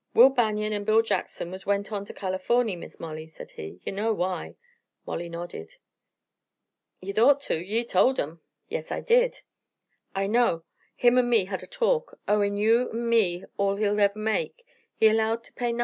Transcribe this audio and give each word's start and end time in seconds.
"Will 0.15 0.29
Banion 0.29 0.73
and 0.73 0.83
Bill 0.83 1.03
Jackson 1.03 1.51
has 1.51 1.67
went 1.67 1.91
on 1.91 2.05
to 2.05 2.11
Californy, 2.15 2.75
Miss 2.75 2.99
Molly," 2.99 3.27
said 3.29 3.51
he. 3.51 3.79
"You 3.85 3.91
know 3.91 4.11
why." 4.13 4.55
Mollie 5.05 5.29
nodded. 5.29 5.75
"Ye'd 7.01 7.19
orto! 7.19 7.53
Ye 7.57 7.83
told 7.83 8.17
him." 8.17 8.41
"Yes, 8.67 8.91
I 8.91 9.01
did." 9.01 9.41
"I 10.15 10.25
know. 10.25 10.63
Him 10.95 11.19
an' 11.19 11.29
me 11.29 11.45
had 11.45 11.61
a 11.61 11.67
talk. 11.67 12.19
Owin' 12.27 12.57
you 12.57 12.89
an' 12.89 13.09
me 13.09 13.43
all 13.57 13.75
he'll 13.75 13.99
ever 13.99 14.17
make, 14.17 14.65
he 14.95 15.07
allowed 15.07 15.43
to 15.43 15.53
pay 15.53 15.71
nothin'! 15.71 15.79